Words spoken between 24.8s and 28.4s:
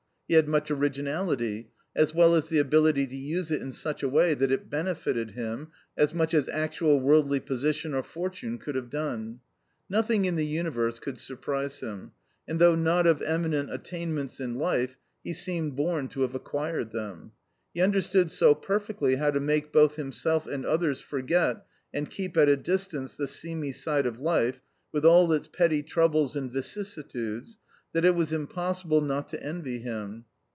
with all its petty troubles and vicissitudes, that it was